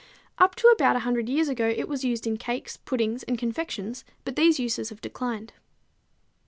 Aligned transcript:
Up 0.39 0.55
to 0.55 0.67
about 0.69 0.95
100 0.95 1.29
years 1.29 1.47
ago 1.47 1.67
it 1.69 1.87
was 1.87 2.03
used 2.03 2.25
in 2.25 2.35
cakes, 2.37 2.75
puddings 2.75 3.21
and 3.21 3.37
confections, 3.37 4.03
but 4.25 4.35
these 4.35 4.59
uses 4.59 4.89
have 4.89 4.99
declined. 4.99 5.53